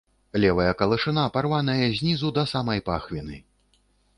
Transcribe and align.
Левая 0.43 0.71
калашына 0.79 1.25
парваная 1.35 1.91
знізу 1.99 2.33
да 2.39 2.47
самай 2.53 2.79
пахвіны. 2.89 3.37